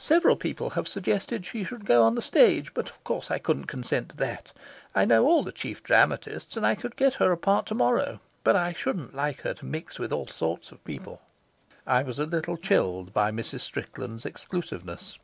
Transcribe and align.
"Several 0.00 0.34
people 0.34 0.70
have 0.70 0.88
suggested 0.88 1.42
that 1.42 1.46
she 1.46 1.62
should 1.62 1.84
go 1.84 2.02
on 2.02 2.16
the 2.16 2.20
stage, 2.20 2.74
but 2.74 2.90
of 2.90 3.04
course 3.04 3.30
I 3.30 3.38
couldn't 3.38 3.66
consent 3.66 4.08
to 4.08 4.16
that, 4.16 4.50
I 4.92 5.04
know 5.04 5.24
all 5.24 5.44
the 5.44 5.52
chief 5.52 5.84
dramatists, 5.84 6.56
and 6.56 6.66
I 6.66 6.74
could 6.74 6.96
get 6.96 7.14
her 7.14 7.30
a 7.30 7.36
part 7.36 7.66
to 7.66 7.74
morrow, 7.76 8.18
but 8.42 8.56
I 8.56 8.72
shouldn't 8.72 9.14
like 9.14 9.42
her 9.42 9.54
to 9.54 9.64
mix 9.64 10.00
with 10.00 10.12
all 10.12 10.26
sorts 10.26 10.72
of 10.72 10.82
people." 10.84 11.22
I 11.86 12.02
was 12.02 12.18
a 12.18 12.26
little 12.26 12.56
chilled 12.56 13.12
by 13.12 13.30
Mrs. 13.30 13.60
Strickland's 13.60 14.26
exclusiveness. 14.26 15.16